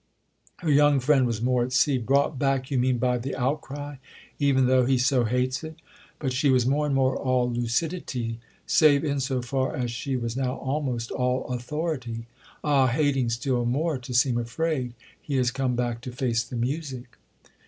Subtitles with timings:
[0.57, 1.99] Her young friend was more at sea.
[1.99, 5.75] "Brought back, you mean, by the outcry—even though he so hates it?"
[6.17, 10.55] But she was more and more all lucidity—save in so far as she was now
[10.55, 12.25] almost all authority.
[12.63, 17.15] "Ah, hating still more to seem afraid, he has come back to face the music!"